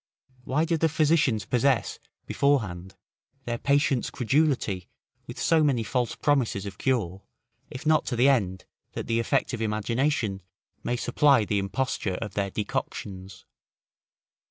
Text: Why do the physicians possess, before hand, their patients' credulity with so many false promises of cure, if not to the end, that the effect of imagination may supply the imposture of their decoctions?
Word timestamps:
Why 0.45 0.65
do 0.65 0.77
the 0.77 0.89
physicians 0.89 1.45
possess, 1.45 1.99
before 2.25 2.63
hand, 2.63 2.95
their 3.45 3.59
patients' 3.59 4.09
credulity 4.09 4.89
with 5.27 5.39
so 5.39 5.63
many 5.63 5.83
false 5.83 6.15
promises 6.15 6.65
of 6.65 6.79
cure, 6.79 7.21
if 7.69 7.85
not 7.85 8.07
to 8.07 8.15
the 8.15 8.27
end, 8.27 8.65
that 8.93 9.05
the 9.05 9.19
effect 9.19 9.53
of 9.53 9.61
imagination 9.61 10.41
may 10.83 10.95
supply 10.95 11.45
the 11.45 11.59
imposture 11.59 12.15
of 12.15 12.33
their 12.33 12.49
decoctions? 12.49 13.45